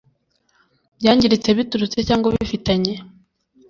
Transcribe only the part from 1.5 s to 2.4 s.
biturutse cyangwa